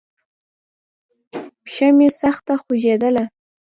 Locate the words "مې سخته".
1.97-2.53